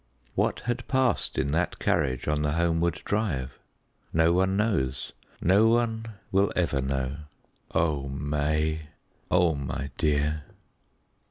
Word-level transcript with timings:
_"What 0.33 0.61
had 0.61 0.87
passed 0.87 1.37
in 1.37 1.51
that 1.51 1.77
carriage 1.77 2.27
on 2.27 2.41
the 2.41 2.53
homeward 2.53 3.03
drive? 3.05 3.59
No 4.11 4.33
one 4.33 4.57
knows 4.57 5.11
no 5.39 5.67
one 5.69 6.07
will 6.31 6.51
ever 6.55 6.81
know. 6.81 7.17
Oh, 7.75 8.09
May! 8.09 8.87
oh, 9.29 9.53
my 9.53 9.91
dear! 9.99 10.45